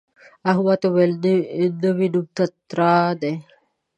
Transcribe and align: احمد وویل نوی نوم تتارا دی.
احمد 0.49 0.81
وویل 0.85 1.13
نوی 1.83 2.07
نوم 2.13 2.25
تتارا 2.35 2.95
دی. 3.21 3.33